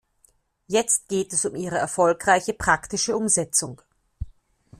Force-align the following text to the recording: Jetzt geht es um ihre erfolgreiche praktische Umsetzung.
Jetzt 0.65 1.07
geht 1.09 1.31
es 1.31 1.45
um 1.45 1.53
ihre 1.55 1.77
erfolgreiche 1.77 2.53
praktische 2.55 3.15
Umsetzung. 3.15 3.83